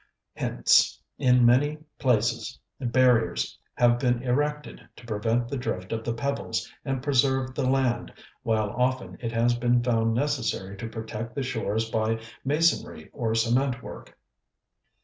[0.35, 6.67] Hence in many places barriers have been erected to prevent the drift of the pebbles
[6.83, 8.11] and preserve the land,
[8.41, 13.83] while often it has been found necessary to protect the shores by masonry or cement
[13.83, 14.17] work.